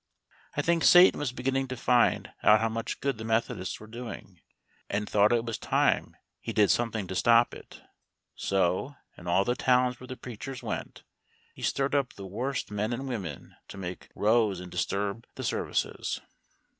[0.57, 4.41] I think Satan was beginning to find out how much good the Methodists were doing,
[4.89, 7.83] and thought it was about time he did something to stop it.
[8.33, 11.03] So, in all the towns where the preachers went,
[11.53, 16.19] he stirred up the worst men and women to make rows and disturb the services.